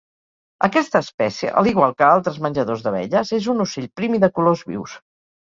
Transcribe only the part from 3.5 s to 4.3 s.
un ocell prim i